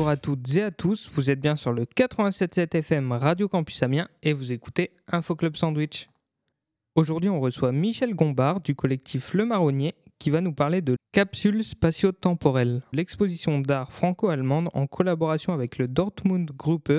[0.00, 3.82] Bonjour à toutes et à tous, vous êtes bien sur le 87.7 FM Radio Campus
[3.82, 6.08] Amiens et vous écoutez Info Club Sandwich.
[6.94, 11.62] Aujourd'hui, on reçoit Michel Gombard du collectif Le Marronnier qui va nous parler de Capsule
[11.62, 16.94] spatio-temporelle, l'exposition d'art franco-allemande en collaboration avec le Dortmund Gruppe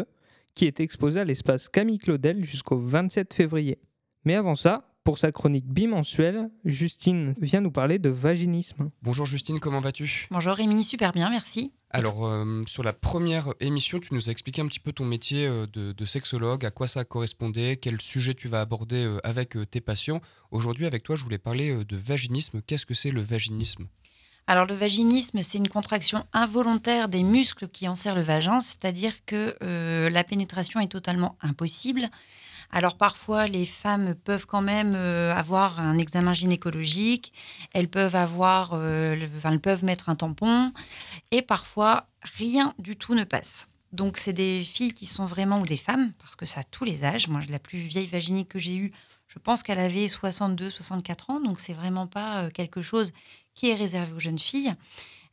[0.53, 3.79] qui est exposée à l'espace Camille Claudel jusqu'au 27 février.
[4.25, 8.91] Mais avant ça, pour sa chronique bimensuelle, Justine vient nous parler de vaginisme.
[9.01, 10.27] Bonjour Justine, comment vas-tu?
[10.29, 11.71] Bonjour Rémi, super bien, merci.
[11.89, 15.45] Alors, euh, sur la première émission, tu nous as expliqué un petit peu ton métier
[15.45, 19.81] euh, de, sexologue, à quoi ça correspondait, quel sujet tu vas aborder euh, avec tes
[19.81, 20.21] patients.
[20.51, 22.61] Aujourd'hui, avec toi, je voulais parler de vaginisme.
[22.65, 23.87] Qu'est-ce que c'est le vaginisme?
[24.47, 29.55] Alors le vaginisme, c'est une contraction involontaire des muscles qui enserrent le vagin, c'est-à-dire que
[30.09, 32.09] la pénétration est totalement impossible.
[32.71, 37.33] Alors parfois, les femmes peuvent quand même euh, avoir un examen gynécologique,
[37.73, 40.71] elles peuvent avoir, euh, elles peuvent mettre un tampon,
[41.31, 43.67] et parfois rien du tout ne passe.
[43.91, 46.85] Donc c'est des filles qui sont vraiment ou des femmes parce que ça a tous
[46.85, 47.27] les âges.
[47.27, 48.93] Moi, la plus vieille vaginique que j'ai eue,
[49.27, 53.11] je pense qu'elle avait 62, 64 ans, donc c'est vraiment pas euh, quelque chose
[53.53, 54.73] qui est réservé aux jeunes filles.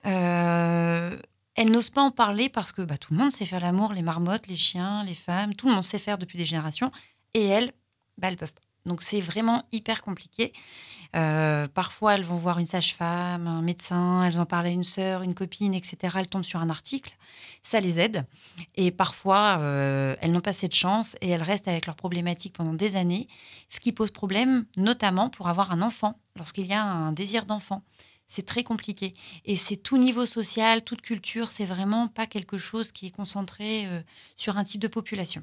[0.03, 4.03] elles n'osent pas en parler parce que bah, tout le monde sait faire l'amour, les
[4.03, 6.91] marmottes, les chiens, les femmes, tout le monde sait faire depuis des générations
[7.35, 7.73] et elles,
[8.17, 8.63] bah, elles peuvent pas.
[8.87, 10.53] Donc c'est vraiment hyper compliqué.
[11.17, 15.23] Euh, parfois, elles vont voir une sage-femme, un médecin, elles en parlent à une sœur,
[15.23, 16.17] une copine, etc.
[16.19, 17.17] Elles tombent sur un article,
[17.63, 18.27] ça les aide.
[18.77, 22.75] Et parfois, euh, elles n'ont pas cette chance et elles restent avec leurs problématiques pendant
[22.75, 23.29] des années,
[23.69, 27.83] ce qui pose problème notamment pour avoir un enfant, lorsqu'il y a un désir d'enfant.
[28.27, 29.15] C'est très compliqué.
[29.47, 33.87] Et c'est tout niveau social, toute culture, c'est vraiment pas quelque chose qui est concentré
[33.87, 34.03] euh,
[34.37, 35.43] sur un type de population.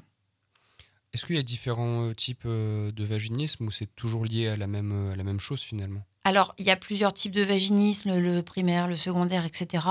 [1.16, 4.56] Est-ce qu'il y a différents euh, types euh, de vaginisme ou c'est toujours lié à
[4.56, 6.02] la même, euh, à la même chose finalement?
[6.24, 9.86] Alors, il y a plusieurs types de vaginisme, le primaire, le secondaire, etc.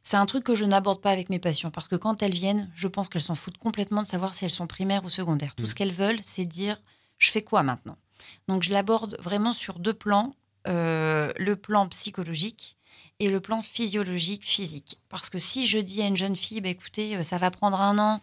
[0.00, 2.68] C'est un truc que je n'aborde pas avec mes patients parce que quand elles viennent,
[2.74, 5.54] je pense qu'elles s'en foutent complètement de savoir si elles sont primaires ou secondaires.
[5.54, 5.74] Tout ce mmh.
[5.76, 6.82] qu'elles veulent, c'est dire
[7.18, 7.96] je fais quoi maintenant?
[8.48, 10.34] Donc, je l'aborde vraiment sur deux plans.
[10.68, 12.78] Le plan psychologique
[13.20, 15.00] et le plan physiologique, physique.
[15.08, 17.80] Parce que si je dis à une jeune fille, bah, écoutez, euh, ça va prendre
[17.80, 18.20] un an,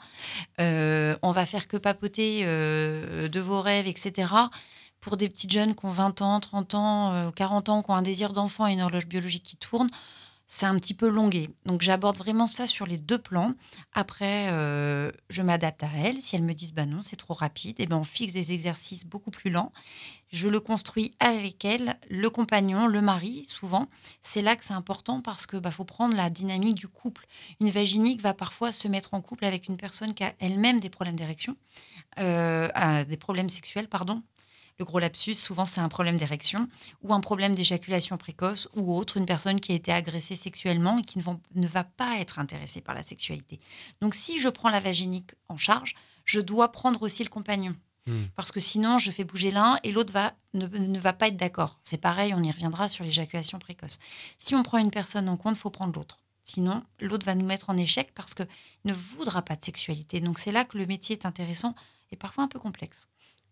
[0.62, 4.34] euh, on va faire que papoter euh, de vos rêves, etc.,
[5.02, 8.02] pour des petites jeunes qui ont 20 ans, 30 ans, 40 ans, qui ont un
[8.02, 9.88] désir d'enfant et une horloge biologique qui tourne,
[10.48, 11.50] c'est un petit peu longué.
[11.66, 13.54] Donc j'aborde vraiment ça sur les deux plans.
[13.94, 16.22] Après, euh, je m'adapte à elles.
[16.22, 18.52] Si elles me disent bah non, c'est trop rapide, et eh ben on fixe des
[18.52, 19.72] exercices beaucoup plus lents.
[20.31, 23.88] Je le construis avec elles, le compagnon, le mari, souvent.
[24.22, 27.25] C'est là que c'est important parce que bah, faut prendre la dynamique du couple.
[27.59, 30.90] Une vaginique va parfois se mettre en couple avec une personne qui a elle-même des
[30.90, 31.56] problèmes d'érection,
[32.19, 32.68] euh,
[33.06, 34.24] des problèmes sexuels, pardon,
[34.78, 36.68] le gros lapsus, souvent, c'est un problème d'érection
[37.02, 41.03] ou un problème d'éjaculation précoce ou autre, une personne qui a été agressée sexuellement et
[41.03, 41.19] qui
[41.56, 43.59] ne, va pas être intéressée par la sexualité.
[44.02, 47.74] Donc, si je prends la vaginique en charge, je dois prendre aussi le compagnon.
[48.08, 48.26] Hmm.
[48.36, 51.80] Parce que sinon, je fais bouger l'un et l'autre va, ne, va pas être d'accord.
[51.84, 54.00] C'est pareil, on y reviendra sur l'éjaculation précoce.
[54.38, 56.22] Si on prend une personne en compte, il faut prendre l'autre.
[56.44, 58.48] Sinon, l'autre va nous mettre en échec parce qu'il
[58.86, 60.22] ne voudra pas de sexualité.
[60.22, 61.74] Donc c'est là que le métier est intéressant
[62.12, 63.08] et parfois un peu complexe.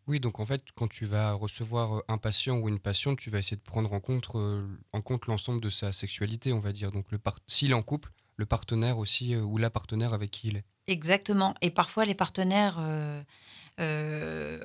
[0.06, 3.40] Oui, donc en fait, quand tu vas recevoir un patient ou une patiente, tu vas
[3.40, 6.92] essayer de prendre en compte, en compte l'ensemble de sa sexualité, on va dire.
[6.92, 10.58] Donc le s'il est en couple, le partenaire aussi ou la partenaire avec qui il
[10.58, 10.66] est.
[10.88, 11.56] Exactement.
[11.62, 13.24] Et parfois, les partenaires euh,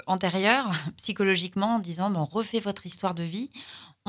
[0.07, 3.51] antérieure, psychologiquement, en disant on refait votre histoire de vie.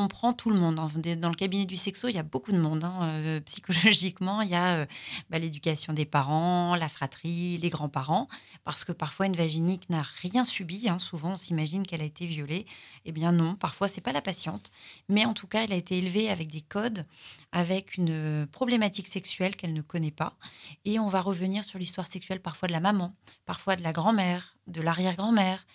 [0.02, 0.76] On prend tout le monde.
[0.76, 2.86] Dans le cabinet du sexo, il y a beaucoup de monde.
[2.86, 3.00] Hein.
[3.02, 4.86] Euh, psychologiquement, il y a euh,
[5.30, 8.30] bah, l'éducation des parents, la fratrie, les grands-parents.
[8.64, 10.88] Parce que parfois, une vaginique n'a rien subi.
[10.88, 11.00] Hein.
[11.00, 12.66] Souvent, on s'imagine qu'elle a été violée.
[13.04, 13.56] Eh bien, non.
[13.56, 14.72] Parfois, c'est pas la patiente.
[15.10, 17.06] Mais en tout cas, elle a été élevée avec des codes,
[17.52, 20.38] avec une problématique sexuelle qu'elle ne connaît pas.
[20.86, 23.14] Et on va revenir sur l'histoire sexuelle parfois de la maman,
[23.46, 25.66] parfois de la grand-mère, de l'arrière-grand-mère.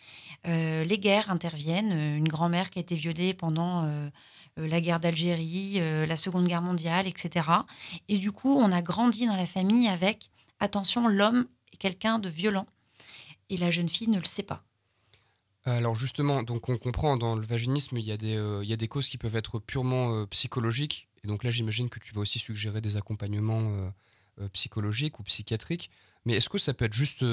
[0.46, 1.92] Euh, les guerres interviennent.
[1.92, 4.10] Euh, une grand-mère qui a été violée pendant euh,
[4.56, 7.48] la guerre d'Algérie, la Seconde Guerre mondiale, etc.
[8.08, 10.30] Et du coup, on a grandi dans la famille avec
[10.60, 12.66] attention, l'homme est quelqu'un de violent.
[13.50, 14.62] Et la jeune fille ne le sait pas.
[15.64, 18.76] Alors justement, donc on comprend dans le vaginisme, il y a des, il y a
[18.76, 21.08] des causes qui peuvent être purement psychologiques.
[21.24, 23.92] Et donc là, j'imagine que tu vas aussi suggérer des accompagnements
[24.52, 25.90] psychologiques ou psychiatriques.
[26.26, 27.24] Mais est-ce que ça peut être juste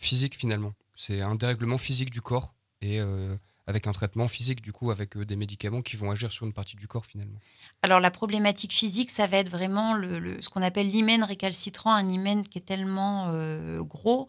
[0.00, 2.52] physique finalement c'est un dérèglement physique du corps
[2.82, 3.34] et euh,
[3.66, 6.52] avec un traitement physique, du coup, avec euh, des médicaments qui vont agir sur une
[6.52, 7.38] partie du corps finalement.
[7.82, 12.06] Alors la problématique physique, ça va être vraiment le, ce qu'on appelle l'hymen récalcitrant, un
[12.06, 14.28] hymen qui est tellement euh, gros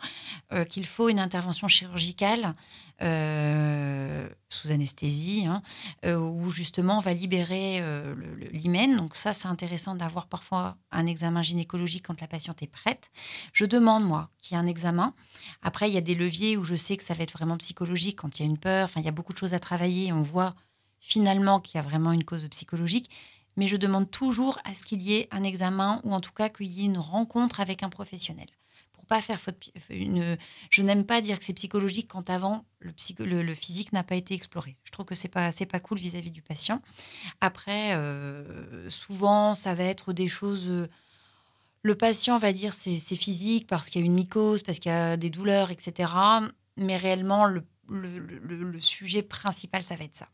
[0.69, 2.53] qu'il faut une intervention chirurgicale
[3.01, 5.61] euh, sous anesthésie, hein,
[6.05, 8.13] euh, où justement on va libérer euh,
[8.51, 8.97] l'hymen.
[8.97, 13.09] Donc ça, c'est intéressant d'avoir parfois un examen gynécologique quand la patiente est prête.
[13.53, 15.13] Je demande, moi, qu'il y ait un examen.
[15.61, 18.19] Après, il y a des leviers où je sais que ça va être vraiment psychologique
[18.19, 18.85] quand il y a une peur.
[18.85, 20.13] Enfin, il y a beaucoup de choses à travailler.
[20.13, 20.53] On voit
[20.99, 23.09] finalement qu'il y a vraiment une cause psychologique.
[23.57, 26.49] Mais je demande toujours à ce qu'il y ait un examen ou en tout cas
[26.49, 28.47] qu'il y ait une rencontre avec un professionnel
[29.11, 29.57] pas faire faute.
[29.89, 30.37] Une,
[30.69, 32.93] je n'aime pas dire que c'est psychologique quand avant le,
[33.41, 34.77] le, physique n'a pas été exploré.
[34.85, 36.81] Je trouve que c'est pas c'est pas cool vis-à-vis du patient.
[37.41, 40.69] Après, euh, souvent, ça va être des choses.
[40.69, 40.87] Euh,
[41.81, 44.95] le patient va dire c'est physique parce qu'il y a une mycose, parce qu'il y
[44.95, 46.13] a des douleurs, etc.
[46.77, 50.29] Mais réellement, le, le sujet principal, ça va être ça.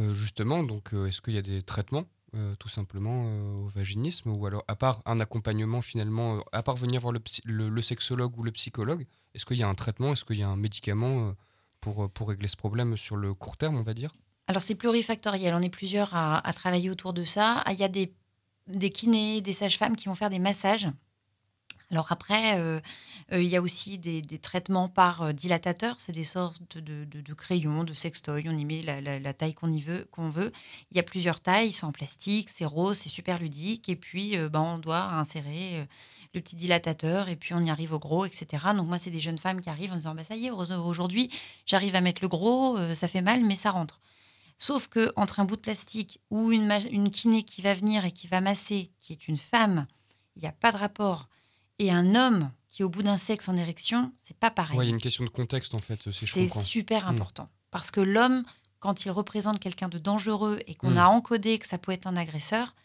[0.00, 4.30] Euh, justement, donc, est-ce qu'il y a des traitements euh, tout simplement euh, au vaginisme
[4.30, 8.38] ou alors à part un accompagnement finalement euh, à part venir voir le, le, sexologue
[8.38, 11.34] ou le psychologue est-ce qu'il y a un traitement est-ce qu'il y a un médicament
[11.80, 14.10] pour, pour régler ce problème sur le court terme on va dire?
[14.46, 15.54] Alors c'est plurifactoriel.
[15.54, 17.62] On est plusieurs à, à, travailler autour de ça.
[17.70, 18.12] Il y a des,
[18.66, 20.88] des kinés des sages-femmes qui vont faire des massages
[21.90, 22.80] alors après, euh,
[23.32, 27.82] euh, il y a aussi des, traitements par euh, dilatateur, c'est des sortes de, crayons,
[27.82, 30.52] de sextoy, on y met la, taille qu'on veut, veut.
[30.92, 34.36] Il y a plusieurs tailles, c'est en plastique, c'est rose, c'est super ludique, et puis
[34.36, 35.86] ben, on doit insérer
[36.32, 38.66] le petit dilatateur, et puis on y arrive au gros, etc.
[38.76, 41.28] Donc moi, c'est des jeunes femmes qui arrivent en disant, bah, ça y est, aujourd'hui,
[41.66, 44.00] j'arrive à mettre le gros, ça fait mal, mais ça rentre.
[44.56, 48.12] Sauf que entre un bout de plastique ou une, une kiné qui va venir et
[48.12, 49.86] qui va masser, qui est une femme,
[50.36, 51.28] il n'y a pas de rapport
[51.80, 54.78] et un homme qui, au bout d'un sexe en érection, c'est pas pareil.
[54.80, 56.10] il y a une question de contexte en fait.
[56.12, 57.14] c'est super hmm.
[57.14, 57.48] important.
[57.72, 58.44] Parce que l'homme,
[58.78, 60.98] quand il représente quelqu'un de dangereux et qu'on hmm.
[60.98, 62.76] a encodé que ça peut être un agresseur,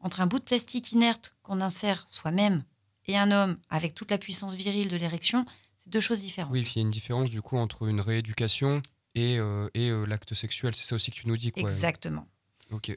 [0.00, 2.64] entre un bout de plastique inerte qu'on insère soi-même
[3.06, 5.44] et un homme avec toute la puissance virile de l'érection,
[5.76, 6.52] c'est deux choses différentes.
[6.52, 8.80] Oui, il y a une différence du coup entre une rééducation
[9.14, 10.74] et, euh, et euh, l'acte sexuel.
[10.74, 11.52] C'est ça aussi que tu nous dis.
[11.52, 11.62] Quoi.
[11.62, 12.26] Exactement.
[12.70, 12.96] Ok.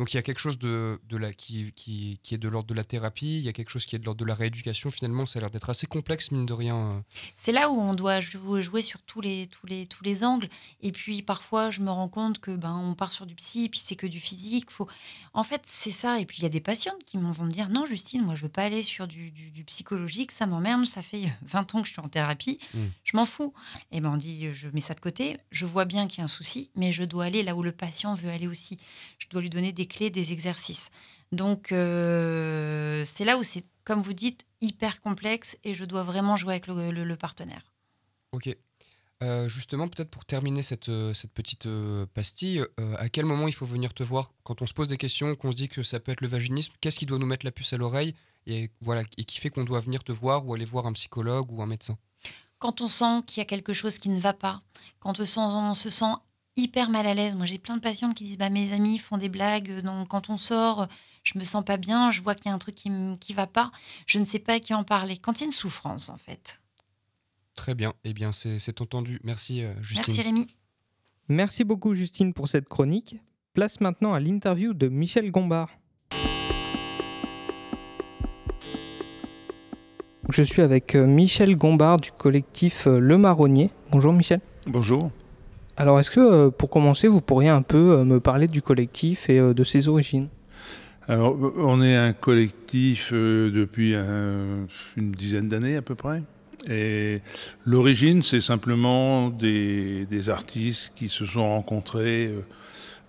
[0.00, 2.66] Donc il y a quelque chose de, de la, qui, qui, qui, est de l'ordre
[2.66, 4.90] de la thérapie, il y a quelque chose qui est de l'ordre de la rééducation.
[4.90, 6.74] Finalement, ça a l'air d'être assez complexe, mine de rien.
[6.74, 7.00] Euh.
[7.34, 10.48] C'est là où on doit jouer sur tous les, tous, les, tous les angles.
[10.80, 13.78] Et puis parfois, je me rends compte que ben, on part sur du psy, puis
[13.78, 14.70] c'est que du physique.
[14.70, 14.88] Faut...
[15.34, 16.18] En fait, c'est ça.
[16.18, 18.44] Et puis il y a des patientes qui vont me dire Non, Justine, moi je
[18.44, 21.92] veux pas aller sur du, du, psychologique, ça m'emmerde, ça fait 20 ans que je
[21.92, 22.78] suis en thérapie, mmh.
[23.04, 23.52] je m'en fous.
[23.92, 26.24] Et ben on dit Je mets ça de côté, je vois bien qu'il y a
[26.24, 28.78] un souci, mais je dois aller là où le patient veut aller aussi.
[29.18, 30.90] Je dois lui donner des clés, des exercices.
[31.32, 36.36] Donc, euh, c'est là où c'est, comme vous dites, hyper complexe et je dois vraiment
[36.36, 37.62] jouer avec le, partenaire.
[38.32, 38.56] Ok.
[39.22, 41.68] Euh, justement, peut-être pour terminer cette, euh, cette petite
[42.14, 42.64] pastille,
[42.98, 45.52] à quel moment il faut venir te voir Quand on se pose des questions, qu'on
[45.52, 47.72] se dit que ça peut être le vaginisme, qu'est-ce qui doit nous mettre la puce
[47.72, 48.14] à l'oreille
[48.46, 51.52] et, voilà, et qui fait qu'on doit venir te voir ou aller voir un psychologue
[51.52, 51.98] ou un médecin?
[52.58, 54.62] Quand on sent qu'il y a quelque chose qui ne va pas,
[54.98, 56.12] quand on, on se sent
[56.56, 57.36] hyper mal à l'aise.
[57.36, 60.30] Moi, j'ai plein de patientes qui disent bah, Mes amis font des blagues, donc quand
[60.30, 60.88] on sort,
[61.22, 63.46] je me sens pas bien, je vois qu'il y a un truc qui ne va
[63.46, 63.70] pas,
[64.06, 65.16] je ne sais pas à qui en parler.
[65.16, 66.60] Quand il y a une souffrance, en fait.
[67.54, 69.20] Très bien, eh bien, c'est entendu.
[69.22, 70.04] Merci, euh, Justine.
[70.06, 70.46] Merci, Rémi.
[71.28, 73.16] Merci beaucoup, Justine, pour cette chronique.
[73.52, 75.70] Place maintenant à l'interview de Michel Gombard.
[80.30, 83.70] Je suis avec euh, Michel Gombard du collectif euh, Le Marronnier.
[83.90, 84.40] Bonjour Michel.
[84.66, 85.10] Bonjour.
[85.80, 89.30] Alors est-ce que euh, pour commencer, vous pourriez un peu euh, me parler du collectif
[89.30, 90.28] et euh, de ses origines?
[91.08, 96.22] Alors on est un collectif depuis une dizaine d'années à peu près.
[96.68, 97.22] Et
[97.64, 102.30] l'origine, c'est simplement des, artistes qui se sont rencontrés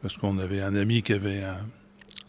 [0.02, 1.44] parce qu'on avait un ami qui avait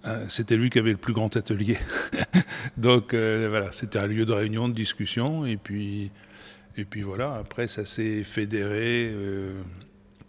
[0.05, 1.79] un, c'était lui qui avait le plus grand atelier.
[2.77, 6.11] Donc voilà, c'était un lieu de réunion, de discussion, et puis,
[6.77, 9.15] et puis voilà, après ça s'est fédéré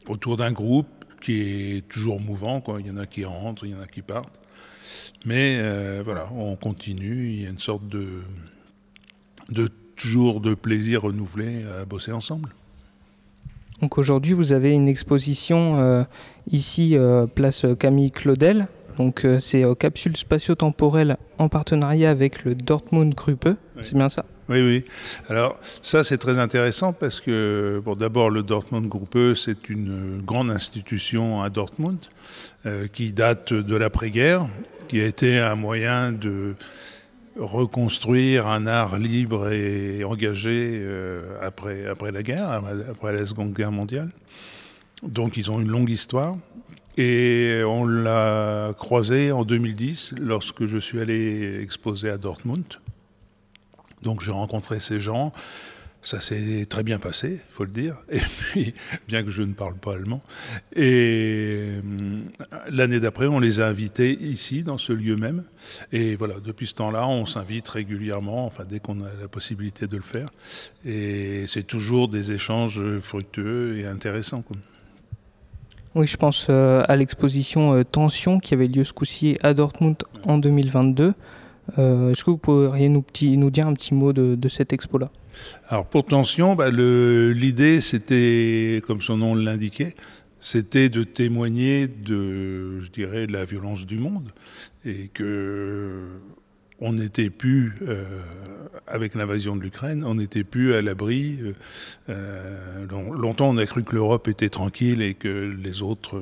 [0.08, 0.88] autour d'un groupe
[1.22, 2.62] qui est toujours mouvant.
[2.62, 2.82] Quoi.
[2.82, 4.40] Il y en a qui rentrent, il y en a qui partent.
[5.26, 7.30] Mais euh, voilà, on continue.
[7.32, 8.22] Il y a une sorte de,
[9.50, 12.50] de toujours de plaisir renouvelé à bosser ensemble.
[13.82, 16.04] Donc aujourd'hui, vous avez une exposition euh,
[16.52, 18.68] ici, euh, place Camille Claudel.
[18.98, 23.50] Donc c'est capsule spatio-temporelle en partenariat avec le Dortmund Gruppe.
[23.82, 24.24] C'est bien ça?
[24.50, 24.86] Oui, oui.
[25.30, 31.42] Alors ça, c'est très intéressant parce que, d'abord, le Dortmund Gruppe, c'est une grande institution
[31.42, 32.00] à Dortmund
[32.66, 34.48] euh, qui date de l'après-guerre,
[34.88, 36.56] qui a été un moyen de
[37.38, 43.72] reconstruire un art libre et engagé euh, après, après la guerre, après la Seconde Guerre
[43.72, 44.10] mondiale.
[45.04, 46.38] Donc ils ont une longue histoire.
[46.96, 52.66] Et on l'a croisé en 2010 lorsque je suis allé exposer à Dortmund.
[54.04, 55.34] Donc j'ai rencontré ces gens.
[56.02, 58.74] ça s'est très bien passé, il faut le dire, et puis,
[59.08, 60.22] bien que je ne parle pas allemand.
[60.76, 61.82] Et euh,
[62.70, 65.46] l'année d'après, on les a invités ici, dans ce lieu même.
[65.94, 69.96] Et voilà, depuis ce temps-là, on s'invite régulièrement, enfin, dès qu'on a la possibilité de
[69.96, 70.30] le faire.
[70.86, 74.44] Et c'est toujours des échanges fructueux et intéressants.
[75.96, 79.96] Oui, je pense euh, à l'exposition euh, Tension qui avait lieu ce coup-ci à Dortmund
[80.26, 81.14] en 2022.
[81.78, 83.04] Est-ce que vous pourriez nous,
[83.50, 85.10] dire un petit mot de, cette expo-là?
[85.68, 89.96] Alors pour Tension, bah, l'idée c'était, comme son nom l'indiquait,
[90.40, 94.30] c'était de témoigner de, je dirais, la violence du monde
[94.86, 96.20] et que
[96.80, 98.04] on n'était plus, euh,
[98.88, 101.38] avec l'invasion de l'Ukraine, on n'était plus à l'abri.
[101.42, 101.54] Euh,
[102.10, 106.22] euh, longtemps, on a cru que l'Europe était tranquille et que les autres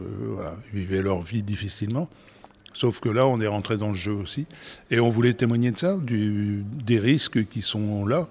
[0.71, 2.09] vivaient leur vie difficilement.
[2.73, 4.45] Sauf que là, on est rentré dans le jeu aussi.
[4.89, 8.27] Et on voulait témoigner de ça, des risques qui sont là.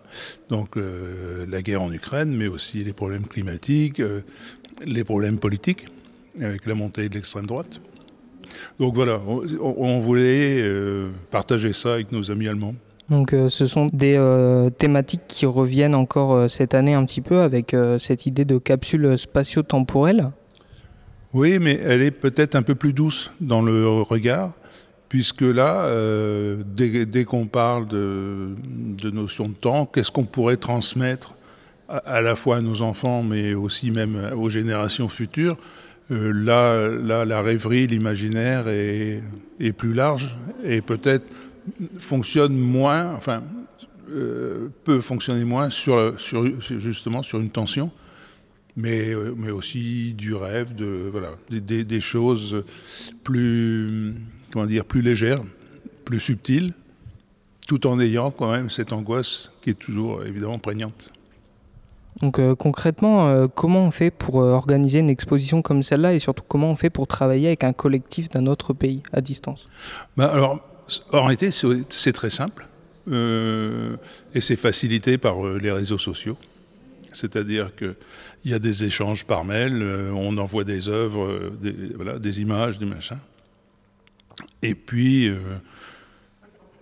[0.49, 4.21] Donc euh, la guerre en Ukraine, mais aussi les problèmes climatiques, euh,
[4.85, 5.87] les problèmes politiques,
[6.41, 7.81] avec la montée de l'extrême droite.
[8.79, 9.21] Donc voilà,
[9.61, 12.75] on, voulait euh, partager ça avec nos amis allemands.
[13.09, 14.17] Donc ce sont des
[14.79, 20.31] thématiques qui reviennent encore cette année un petit peu avec cette idée de capsule spatio-temporelle.
[21.33, 24.53] Oui, mais elle est peut-être un peu plus douce dans le regard,
[25.09, 28.57] puisque là, euh, dès, qu'on parle de,
[29.13, 31.35] notion de temps, qu'est-ce qu'on pourrait transmettre
[31.89, 35.57] à, la fois à nos enfants, mais aussi même aux générations futures
[36.11, 39.23] euh, là, là, la rêverie, l'imaginaire est,
[39.77, 41.31] plus large et peut-être
[41.99, 43.45] fonctionne moins, enfin,
[44.11, 47.93] euh, peut fonctionner moins sur, justement sur une tension
[48.77, 52.65] mais, euh, mais aussi du rêve, de, voilà, des, des, choses
[53.25, 54.15] plus,
[54.53, 55.43] comment dire, plus légères,
[56.05, 56.73] plus subtiles,
[57.67, 61.11] tout en ayant quand même cette angoisse qui est toujours évidemment prégnante.
[62.21, 66.43] Donc euh, concrètement, euh, comment on fait pour organiser une exposition comme celle-là et surtout
[66.47, 69.69] comment on fait pour travailler avec un collectif d'un autre pays à distance?
[70.17, 70.61] Bah Alors,
[71.13, 72.67] en réalité, c'est très simple
[73.13, 76.37] et c'est facilité par les réseaux sociaux.
[77.13, 77.95] C'est-à-dire qu'il
[78.45, 82.87] y a des échanges par mail, euh, on envoie des œuvres, euh, des, images, des
[82.87, 83.19] machins.
[84.63, 85.37] Et puis, euh,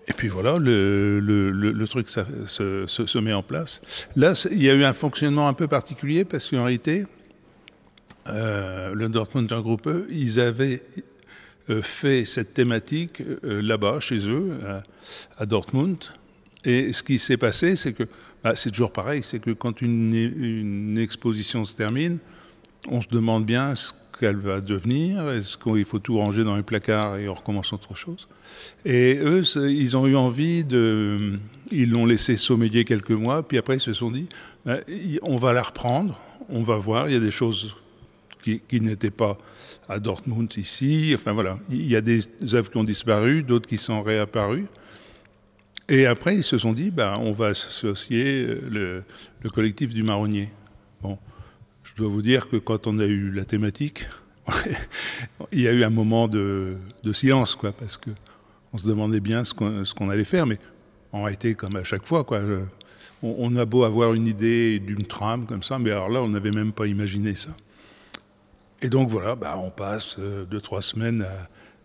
[0.06, 3.80] et puis voilà, le, le, truc ça, se, se, met en place.
[4.16, 7.04] Là, il y a eu un fonctionnement un peu particulier parce qu'en réalité,
[8.26, 10.82] le Dortmund Group, ils avaient
[11.82, 14.58] fait cette thématique là-bas, chez eux,
[15.37, 15.99] à Dortmund.
[16.64, 18.04] Et ce qui s'est passé, c'est que
[18.45, 22.18] bah, c'est toujours pareil, c'est que quand une, exposition se termine,
[22.88, 26.62] on se demande bien ce qu'elle va devenir, est-ce qu'il faut tout ranger dans les
[26.62, 28.28] placards et on recommence autre chose.
[28.85, 31.38] Et eux, ils ont eu envie de...
[31.71, 34.26] Ils l'ont laissé sommeiller quelques mois, puis après ils se sont dit,
[34.64, 34.78] bah,
[35.23, 36.18] on va la reprendre,
[36.49, 37.76] on va voir, il y a des choses
[38.42, 39.38] qui, qui n'étaient pas
[39.88, 42.21] à Dortmund ici, enfin voilà, il y a des
[42.54, 44.66] œuvres qui ont disparu, d'autres qui sont réapparues.
[45.88, 49.02] Et après, ils se sont dit, ben, on va associer euh,
[49.42, 50.50] le, collectif du marronnier.
[51.00, 51.18] Bon,
[51.83, 54.07] je dois vous dire que quand on a eu la thématique,
[55.52, 56.76] il y a eu un moment de,
[57.12, 58.11] silence, quoi, parce que
[58.75, 60.59] on se demandait bien ce qu'on allait faire, mais
[61.12, 62.42] en réalité, comme à chaque fois, quoi,
[63.23, 66.50] on, a beau avoir une idée d'une trame comme ça, mais alors là, on n'avait
[66.50, 67.57] même pas imaginé ça.
[68.83, 71.23] Et donc voilà, bah, on passe euh, deux, trois semaines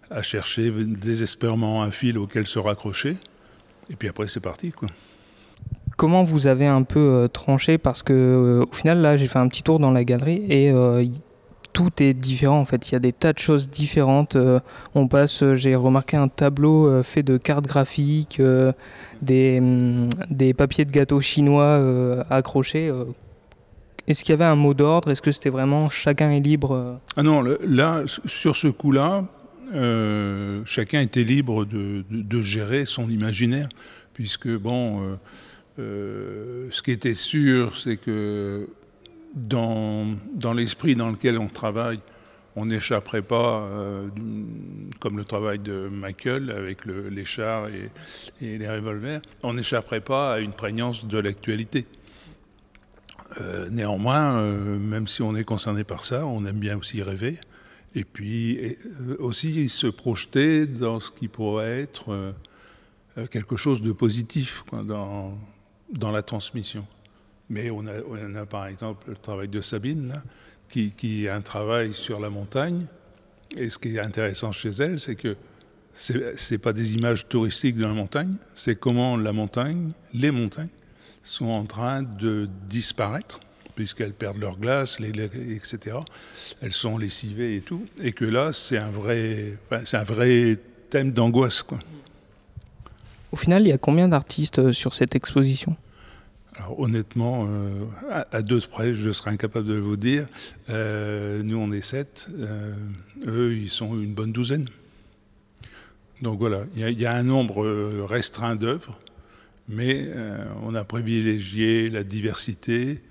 [0.10, 3.15] à, à chercher désespérément un fil auquel se raccrocher.
[3.89, 4.89] Et puis après, c'est parti, quoi.
[5.95, 7.77] Comment vous avez un peu euh, tranché?
[7.77, 10.71] Parce que euh, au final, là, j'ai fait un petit tour dans la galerie et
[10.71, 11.05] euh,
[11.71, 12.89] tout est différent en fait.
[12.89, 14.37] Il y a des tas de choses différentes.
[14.95, 18.39] on passe, j'ai remarqué un tableau fait de cartes graphiques,
[19.23, 21.79] des, mm, des, papiers de gâteau chinois
[22.29, 22.91] accrochés.
[24.07, 25.09] Est-ce qu'il y avait un mot d'ordre?
[25.09, 29.23] Est-ce que c'était vraiment chacun est libre Ah non, là, sur ce coup-là,
[29.74, 33.70] euh, chacun était libre de, gérer son imaginaire,
[34.13, 35.15] puisque, bon, euh,
[35.80, 38.68] euh, ce qui était sûr, c'est que
[39.34, 42.00] dans, dans l'esprit dans lequel on travaille,
[42.56, 43.68] on n'échapperait pas,
[45.00, 47.89] comme le travail de Michael avec les chars et,
[48.46, 51.88] et, les revolvers, on n'échapperait pas à une prégnance de l'actualité.
[53.72, 54.39] néanmoins,
[54.77, 57.39] même si on est concerné par ça, on aime bien aussi rêver.
[57.95, 62.31] Et puis euh, aussi se projeter dans ce qui pourrait être euh,
[63.17, 65.38] euh, quelque chose de positif dans,
[65.91, 66.85] dans la transmission.
[67.50, 70.21] Mais on a, par exemple le travail de Sabine,
[70.69, 72.85] qui, qui a un travail sur la montagne.
[73.55, 75.35] Et ce qui est intéressant chez elle, c'est que
[75.95, 76.13] ce
[76.51, 80.69] n'est pas des images touristiques de la montagne, c'est comment la montagne, les montagnes,
[81.21, 83.39] sont en train de disparaître
[83.75, 85.98] puisqu'elles perdent leur glace, etc.
[86.62, 87.86] Elles sont lessivées et tout.
[88.01, 90.58] Et que là, c'est un vrai, c'est un vrai
[90.89, 91.63] thème d'angoisse.
[93.32, 95.75] Au final, il y a combien d'artistes euh, sur cette exposition?
[96.56, 97.86] Alors honnêtement, euh,
[98.32, 100.27] à, deux près, je serais incapable de vous dire.
[100.70, 102.27] Euh, nous, on est sept.
[103.25, 104.65] eux, ils sont une bonne douzaine.
[106.22, 108.98] Donc voilà, il y, a un nombre restreint d'œuvres,
[109.68, 110.08] mais
[110.62, 113.01] on a privilégié la diversité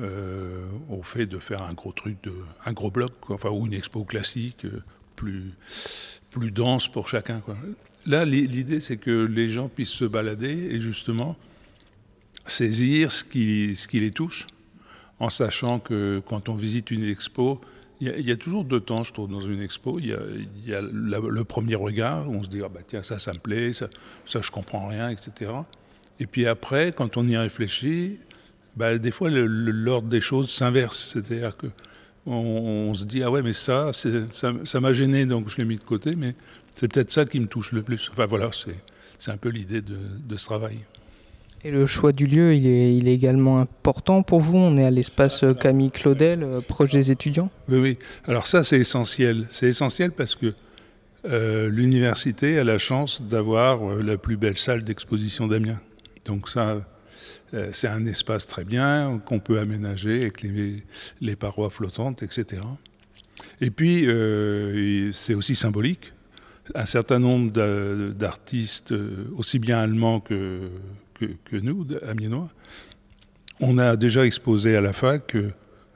[0.00, 2.32] euh, au fait de faire un gros truc, de,
[2.64, 4.82] un gros bloc, enfin, ou une expo classique, euh,
[5.16, 5.52] plus,
[6.30, 7.42] plus dense pour chacun.
[8.06, 11.36] Là, l'idée, c'est que les gens puissent se balader et justement
[12.46, 14.46] saisir ce qui, ce qui les touche,
[15.18, 17.60] en sachant que quand on visite une expo,
[18.00, 19.98] il y, a toujours deux temps, je trouve, dans une expo.
[19.98, 23.34] Il y a, le premier regard, où on se dit, ah bah, tiens, ça, ça
[23.34, 23.88] me plaît, ça,
[24.24, 25.52] ça, je comprends rien, etc.
[26.18, 28.18] Et puis après, quand on y réfléchit,
[28.76, 31.12] bah, des fois, l'ordre des choses s'inverse.
[31.12, 31.66] C'est-à-dire que
[32.26, 35.84] on, se dit, ah ouais, mais ça, ça m'a gêné, donc je l'ai mis de
[35.84, 36.34] côté, mais
[36.76, 38.10] c'est peut-être ça qui me touche le plus.
[38.12, 38.50] Enfin voilà,
[39.18, 40.78] c'est un peu l'idée de, ce travail.
[41.64, 44.56] Et le choix du lieu, il est, il est également important pour vous?
[44.56, 47.50] On est à l'espace Camille Claudel, euh, proche des étudiants?
[47.68, 47.98] Oui, oui.
[48.26, 49.46] Alors ça, c'est essentiel.
[49.50, 50.54] C'est essentiel parce que
[51.26, 55.80] euh, l'université a la chance d'avoir euh, la plus belle salle d'exposition d'Amiens.
[56.24, 56.80] Donc ça, euh,
[57.72, 62.62] c'est un espace très bien qu'on peut aménager avec les, parois flottantes, etc.
[63.60, 66.12] Et puis, euh, c'est aussi symbolique.
[66.74, 67.50] Un certain nombre
[68.12, 70.70] d'artistes, euh, aussi bien allemands que,
[71.14, 72.50] que, nous, amiénois,
[73.60, 75.36] on a déjà exposé à la fac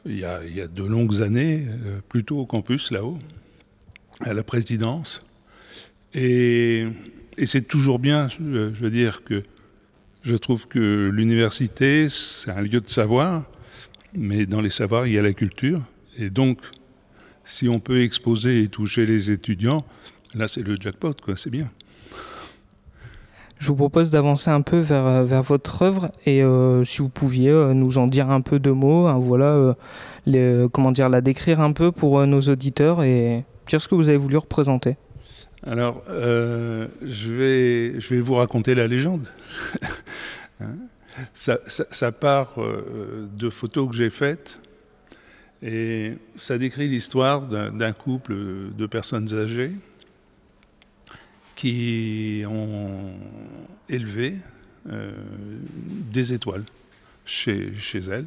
[0.06, 1.66] il y, a, de longues années,
[2.10, 3.18] plutôt au campus là-haut,
[4.20, 5.24] à la présidence.
[6.12, 6.86] Et
[7.44, 9.44] c'est toujours bien, je veux dire, que
[10.24, 13.42] je trouve que l'université, c'est un lieu de savoir,
[14.16, 15.82] mais dans les savoirs, il y a la culture.
[16.16, 16.58] Et donc,
[17.44, 19.84] si on peut exposer et toucher les étudiants,
[20.34, 21.70] là, c'est le jackpot, quoi, c'est bien.
[23.58, 27.08] Je vous propose d'avancer un peu vers, euh, vers votre œuvre et euh, si vous
[27.08, 29.76] pouviez euh, nous en dire un peu de mots, hein, voilà,
[30.72, 34.16] comment dire, la décrire un peu pour nos auditeurs et dire ce que vous avez
[34.16, 34.96] voulu représenter.
[35.66, 39.26] Alors, euh, je, vais, vous raconter la légende.
[40.60, 40.76] Hein
[41.32, 44.60] ça, part euh, de photos que j'ai faites
[45.62, 48.36] et ça décrit l'histoire d'un couple
[48.76, 49.72] de personnes âgées
[51.56, 53.14] qui ont
[53.88, 54.36] élevé
[54.88, 55.10] euh,
[56.12, 56.64] des étoiles
[57.24, 58.26] chez, chez elles.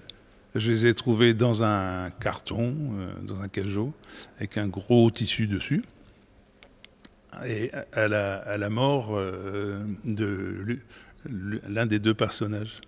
[0.54, 2.76] Je les ai trouvées dans un carton,
[3.22, 3.94] dans un cajot,
[4.38, 5.82] avec un gros tissu dessus
[7.46, 10.80] et à la, mort euh, de
[11.70, 12.82] l'un des deux personnages.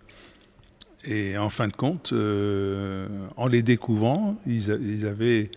[1.05, 3.07] Et en fin de compte, euh,
[3.37, 5.49] en les découvrant, ils, avaient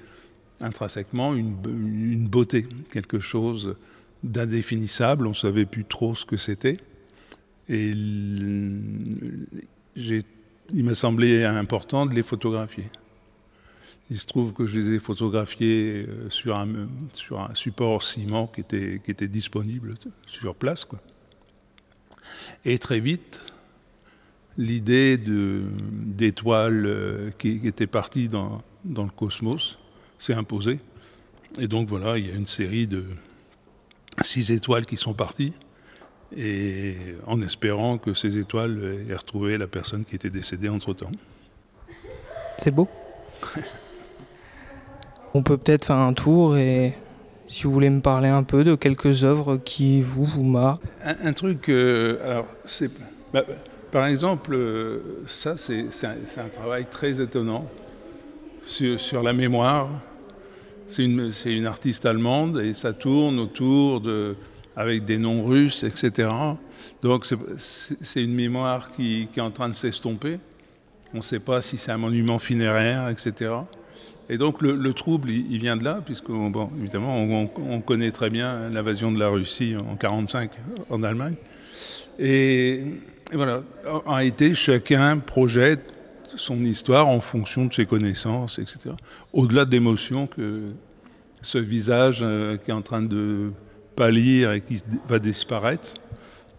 [0.60, 3.74] intrinsèquement une, beauté, quelque chose
[4.22, 5.26] d'indéfinissable.
[5.26, 6.76] On ne savait plus trop ce que c'était.
[7.68, 9.44] Et il
[10.74, 12.84] m'a semblé important de les photographier.
[14.10, 16.68] Il se trouve que je les ai photographiés euh, sur un,
[17.12, 19.94] sur un support ciment qui était, qui était disponible
[20.26, 20.84] sur place.
[20.84, 21.00] Quoi.
[22.64, 23.52] Et très vite,
[24.58, 29.78] l'idée d'étoiles euh, qui, qui était partie dans, dans le cosmos
[30.18, 30.78] s'est imposée.
[31.58, 33.04] Et donc voilà, il y a une série de
[34.22, 35.52] six étoiles qui sont parties,
[36.36, 41.10] et en espérant que ces étoiles aient retrouvé la personne qui était décédée entre-temps.
[42.58, 42.88] C'est beau
[45.34, 46.94] On peut peut-être faire un tour et
[47.52, 50.82] si vous voulez me parler un peu de quelques œuvres qui vous, vous marquent.
[51.02, 52.90] Un, truc, euh, alors, c'est,
[53.32, 53.44] bah,
[53.90, 57.66] par exemple, euh, ça c'est, un, travail très étonnant
[58.62, 59.90] sur, la mémoire.
[60.86, 64.34] C'est une, une, artiste allemande et ça tourne autour de,
[64.76, 66.30] avec des noms russes, etc.
[67.02, 70.38] Donc c'est, une mémoire qui, qui, est en train de s'estomper.
[71.14, 73.50] On ne sait pas si c'est un monument funéraire, etc.
[74.28, 76.30] Et donc le, trouble, il, vient de là, puisque,
[76.78, 80.50] évidemment, on, connaît très bien l'invasion de la Russie en 1945
[80.90, 81.34] en Allemagne.
[82.18, 82.82] Et,
[83.32, 83.62] voilà,
[84.04, 85.92] en réalité, chacun projette
[86.36, 88.90] son histoire en fonction de ses connaissances, etc.
[89.32, 90.72] Au-delà de l'émotion que
[91.42, 93.50] ce visage euh, qui est en train de
[93.96, 95.94] pâlir et qui va disparaître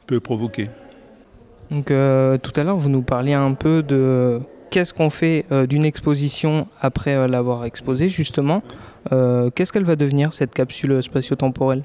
[0.06, 0.70] peut provoquer.
[1.72, 4.42] Donc euh, tout à l'heure, vous nous parliez un peu de
[4.74, 8.64] qu'est-ce qu'on fait euh, d'une exposition après euh, l'avoir exposée, justement
[9.12, 11.84] euh, Qu'est-ce qu'elle va devenir, cette capsule spatio-temporelle?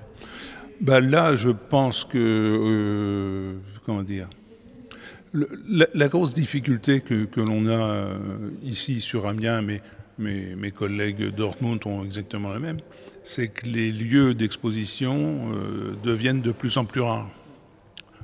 [0.81, 3.57] Bah Là, je pense que.
[3.85, 4.29] comment dire
[5.35, 8.13] la, grosse difficulté que, que l'on a
[8.63, 9.83] ici sur Amiens, mais
[10.19, 12.79] mes, collègues Dortmund ont exactement la même,
[13.25, 15.53] c'est que les lieux d'exposition
[16.03, 17.29] deviennent de plus en plus rares.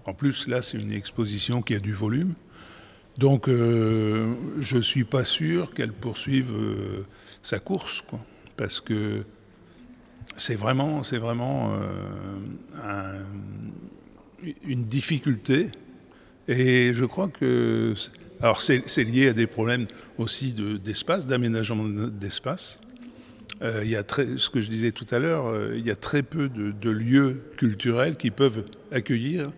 [0.07, 2.35] En plus, là, c'est une exposition qui a du volume.
[3.19, 6.51] Donc, euh, je ne suis pas sûr qu'elle poursuive
[7.43, 8.21] sa course, quoi,
[8.57, 9.25] parce que
[10.37, 11.79] c'est vraiment, vraiment
[14.65, 15.71] une difficulté
[16.49, 17.95] et je crois que.
[18.41, 19.87] Alors, c'est lié à des problèmes
[20.19, 22.79] aussi d'espace, d'aménagement d'espace.
[23.63, 25.97] Euh, il y a ce que je disais tout à l'heure, euh, il y a
[25.97, 29.53] très peu de, lieux culturels qui peuvent accueillir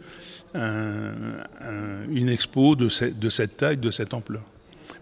[0.57, 4.42] une expo de, cette taille, de cette ampleur.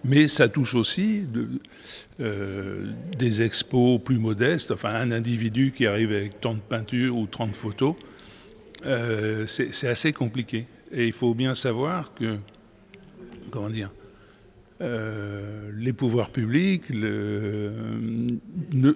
[0.04, 1.26] Mais ça touche aussi
[2.20, 7.26] euh, des expos plus modestes, enfin un individu qui arrive avec tant de peintures ou
[7.26, 7.94] 30 photos,
[9.46, 10.66] c'est assez compliqué.
[10.92, 12.36] Et il faut bien savoir que,
[13.50, 13.90] comment dire,
[14.80, 16.86] euh, les pouvoirs publics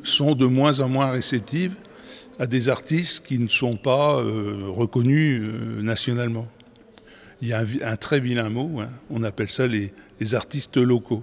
[0.03, 1.77] sont de moins en moins réceptifs
[2.39, 6.47] à des artistes qui ne sont pas euh, reconnus euh, nationalement.
[7.41, 9.93] Il y a un, très vilain mot, hein, on appelle ça les,
[10.35, 11.23] artistes locaux.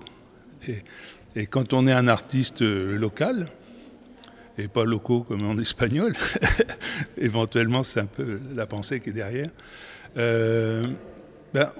[1.35, 3.47] Et, quand on est un artiste local,
[4.57, 6.15] et pas locaux comme en espagnol,
[7.17, 9.49] éventuellement c'est un peu la pensée qui est derrière,
[10.17, 10.87] euh,
[11.53, 11.71] ben,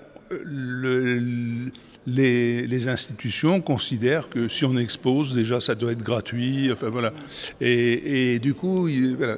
[2.07, 6.71] les, institutions considèrent que si on expose, déjà, ça doit être gratuit.
[6.71, 7.13] Enfin, voilà.
[7.61, 8.87] Et, du coup,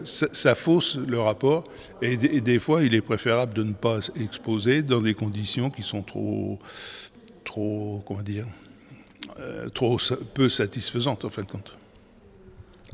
[0.04, 1.63] ça, fausse le rapport.
[2.02, 6.02] Et, des fois, il est préférable de ne pas exposer dans des conditions qui sont
[6.02, 6.60] trop,
[7.43, 8.45] trop comment dire,
[9.39, 9.97] euh, trop
[10.34, 11.77] peu satisfaisantes, en fin de compte.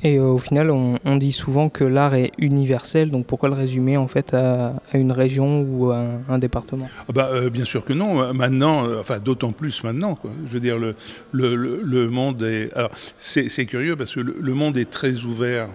[0.06, 3.96] Et euh, au final, on, dit souvent que l'art est universel, donc pourquoi le résumer
[3.96, 6.90] en fait à, une région ou à un, département?
[7.08, 8.22] Ah bah, euh, Bien sûr que non.
[8.22, 10.20] Euh, maintenant, enfin d'autant plus maintenant.
[10.46, 10.96] Je veux dire, le,
[11.32, 12.74] le, le monde est.
[12.74, 15.70] Alors, c'est curieux parce que le, monde est très ouvert.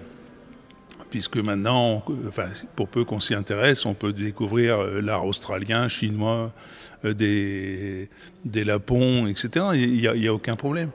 [1.10, 6.52] Puisque maintenant, enfin, pour peu qu'on s'y intéresse, on peut découvrir l'art australien, chinois,
[7.02, 8.10] des,
[8.44, 9.68] des lapons, etc.
[9.72, 10.90] Il n'y a, aucun problème.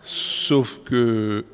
[0.00, 1.44] Sauf que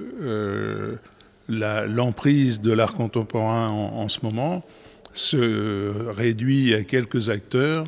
[1.48, 4.64] l'emprise de l'art contemporain en, ce moment
[5.12, 7.84] se réduit à quelques acteurs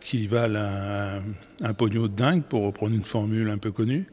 [0.00, 1.20] qui valent
[1.62, 4.06] un, pognon de dingue, pour reprendre une formule un peu connue,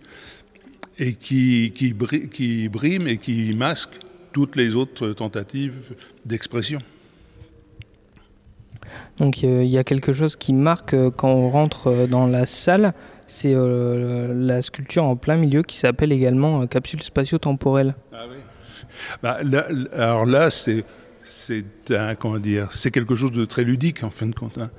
[0.99, 1.93] et qui, qui,
[2.29, 3.99] qui briment et qui masquent
[4.33, 5.95] toutes les autres tentatives
[6.25, 6.79] d'expression.
[9.17, 12.45] Donc il y a quelque chose qui marque euh, quand on rentre euh, dans la
[12.45, 12.93] salle,
[13.27, 17.95] c'est euh, la sculpture en plein milieu qui s'appelle également capsule spatio-temporelle.
[18.13, 18.35] Ah oui.
[19.21, 19.39] Bah,
[19.93, 20.83] alors là, c'est
[22.19, 24.57] comment dire, c'est quelque chose de très ludique en fin de compte.
[24.57, 24.69] Hein.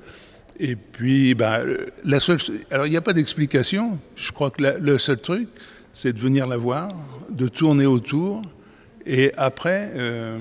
[0.59, 1.61] Et puis, bah,
[2.03, 2.39] la seule,
[2.71, 3.99] alors il n'y a pas d'explication.
[4.15, 5.47] Je crois que le seul truc,
[5.93, 6.89] c'est de venir la voir,
[7.29, 8.41] de tourner autour,
[9.05, 10.39] et après, euh,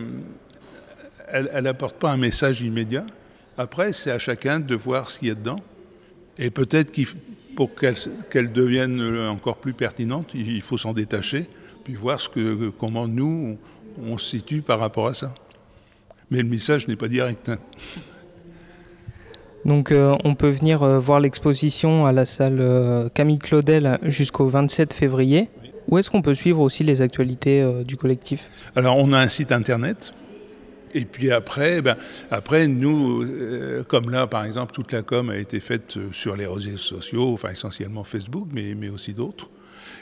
[1.31, 3.07] elle n'apporte pas un message immédiat.
[3.57, 5.61] Après, c'est à chacun de voir ce qu'il y a dedans.
[6.39, 7.07] Et peut-être qu'il
[7.57, 11.49] pour qu'elle devienne encore plus pertinente, il faut s'en détacher
[11.89, 13.57] puis voir ce que, comment nous,
[14.07, 15.33] on, se situe par rapport à ça.
[16.31, 17.49] Mais le message n'est pas direct.
[17.49, 17.57] Hein.
[19.65, 24.49] Donc euh, on peut venir euh, voir l'exposition à la salle euh, Camille Claudel jusqu'au
[24.49, 25.49] 27 février.
[25.89, 28.51] Où est-ce qu'on peut suivre aussi les actualités du collectif?
[28.77, 30.13] Alors on a un site internet.
[30.93, 31.97] Et puis après, ben,
[32.31, 33.27] après nous,
[33.89, 37.49] comme là par exemple, toute la com a été faite sur les réseaux sociaux, enfin
[37.49, 39.49] essentiellement Facebook, mais, mais aussi d'autres.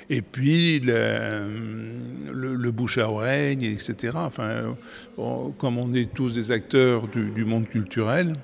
[0.08, 4.10] Et puis le, bouche à oreille, etc.
[4.14, 4.76] Enfin,
[5.16, 8.34] comme on est tous des acteurs du, monde culturel,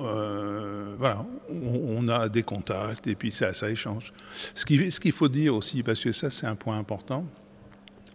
[0.00, 4.12] euh, voilà, on, a des contacts et puis ça, ça échange.
[4.54, 7.24] Ce qu'il ce qu'il faut dire aussi, parce que ça c'est un point important,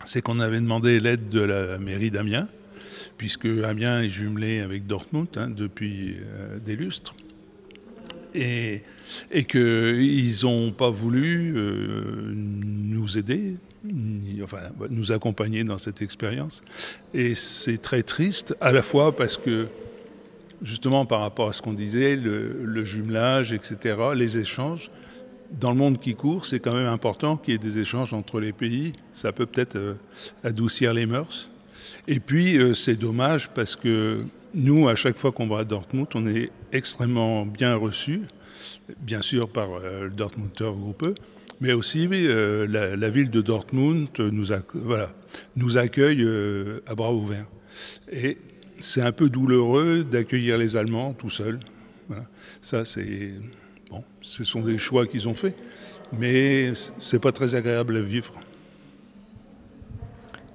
[0.05, 2.47] c'est qu'on avait demandé l'aide de la mairie d'Amiens,
[3.17, 7.15] puisque Amiens est jumelé avec Dortmund hein, depuis euh, des lustres
[8.37, 8.83] et,
[9.45, 13.55] qu'ils n'ont pas voulu euh, nous aider,
[14.43, 16.61] enfin nous accompagner dans cette expérience.
[17.13, 19.67] Et c'est très triste, à la fois parce que,
[20.61, 24.91] justement par rapport à ce qu'on disait, le, jumelage, etc., les échanges,
[25.51, 28.41] dans le monde qui court, c'est quand même important qu'il y ait des échanges entre
[28.41, 28.91] les pays.
[29.13, 29.93] Ça peut peut-être euh,
[30.43, 31.49] adoucir les mœurs.
[32.07, 36.07] Et puis, euh, c'est dommage parce que nous, à chaque fois qu'on va à Dortmund,
[36.15, 38.21] on est extrêmement bien reçus,
[38.99, 41.19] bien sûr par euh, le Dortmunder Groupe,
[41.59, 46.27] mais aussi euh, la, ville de Dortmund nous, accueille
[46.85, 47.47] à bras ouverts.
[48.11, 48.37] Et
[48.79, 51.59] c'est un peu douloureux d'accueillir les Allemands tout seuls.
[52.61, 53.33] Ça, c'est
[53.89, 55.57] bon, ce sont des choix qu'ils ont faits,
[56.17, 58.33] mais c'est pas très agréable à vivre.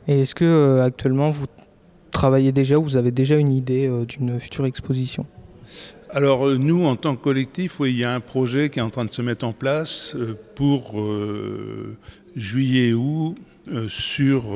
[0.09, 1.47] Et est-ce que euh, actuellement vous
[2.11, 5.27] travaillez déjà ou vous avez déjà une idée euh, d'une future exposition?
[6.11, 8.83] Alors euh, nous, en tant que collectif, oui, il y a un projet qui est
[8.83, 10.17] en train de se mettre en place
[10.57, 11.01] pour
[12.37, 13.37] juillet-août
[13.89, 14.47] sur,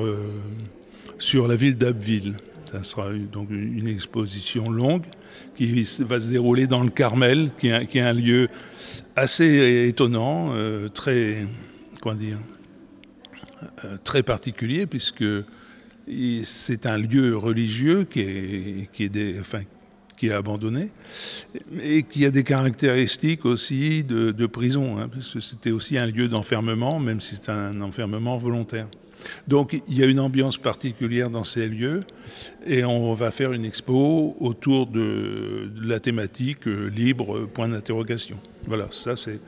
[1.18, 2.34] sur la ville d'Abbeville.
[2.64, 5.04] Ça sera donc une exposition longue
[5.54, 8.48] qui va se dérouler dans le Carmel, qui est, qui est un lieu
[9.14, 10.52] assez étonnant,
[10.92, 11.46] très,
[12.02, 12.38] comment dire,
[14.04, 15.24] très particulier puisque
[16.42, 19.62] c'est un lieu religieux qui est, qui est, enfin,
[20.16, 20.90] qui est abandonné
[21.82, 26.28] et qui a des caractéristiques aussi de, prison, hein, parce que c'était aussi un lieu
[26.28, 28.88] d'enfermement, même si c'est un enfermement volontaire.
[29.48, 32.04] Donc il y a une ambiance particulière dans ces lieux
[32.64, 38.38] et on va faire une expo autour de, la thématique euh, libre, point d'interrogation.
[38.68, 39.40] Voilà, ça c'est,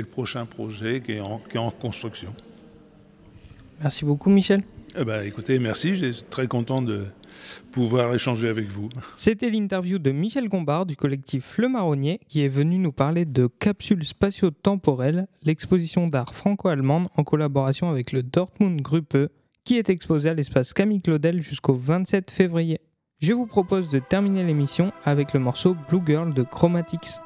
[0.00, 2.34] le prochain projet qui est en construction.
[3.80, 4.62] Merci beaucoup Michel.
[4.98, 7.06] Eh ben, écoutez, merci, j'ai très content de
[7.70, 8.88] pouvoir échanger avec vous.
[9.14, 13.46] C'était l'interview de Michel Gombard du collectif Le Marronnier qui est venu nous parler de
[13.46, 19.16] Capsules spatio-temporelles, l'exposition d'art franco-allemande en collaboration avec le Dortmund Gruppe
[19.64, 22.80] qui est exposée à l'espace Camille Claudel jusqu'au 27 février.
[23.20, 27.20] Je vous propose de terminer l'émission avec le morceau Blue Girl de Chromatics.